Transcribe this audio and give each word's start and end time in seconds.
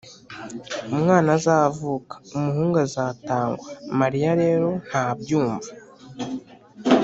umwana 0.93 1.29
azavuka, 1.37 2.13
umuhungu 2.35 2.75
azatangwa». 2.85 3.67
mariya 3.99 4.31
rero 4.41 4.67
ntabyumva 4.87 5.69